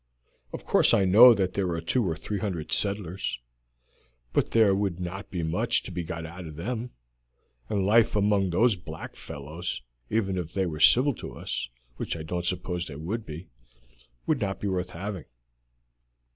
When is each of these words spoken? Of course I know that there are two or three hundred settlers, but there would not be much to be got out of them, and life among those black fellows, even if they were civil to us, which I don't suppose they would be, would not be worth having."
Of 0.51 0.65
course 0.65 0.95
I 0.95 1.05
know 1.05 1.35
that 1.35 1.53
there 1.53 1.69
are 1.75 1.79
two 1.79 2.03
or 2.03 2.17
three 2.17 2.39
hundred 2.39 2.71
settlers, 2.71 3.39
but 4.33 4.49
there 4.49 4.73
would 4.73 4.99
not 4.99 5.29
be 5.29 5.43
much 5.43 5.83
to 5.83 5.91
be 5.91 6.03
got 6.03 6.25
out 6.25 6.47
of 6.47 6.55
them, 6.55 6.89
and 7.69 7.85
life 7.85 8.15
among 8.15 8.49
those 8.49 8.75
black 8.75 9.15
fellows, 9.15 9.83
even 10.09 10.39
if 10.39 10.53
they 10.55 10.65
were 10.65 10.79
civil 10.79 11.13
to 11.13 11.33
us, 11.33 11.69
which 11.97 12.17
I 12.17 12.23
don't 12.23 12.45
suppose 12.45 12.87
they 12.87 12.95
would 12.95 13.27
be, 13.27 13.49
would 14.25 14.41
not 14.41 14.59
be 14.59 14.67
worth 14.67 14.89
having." 14.89 15.25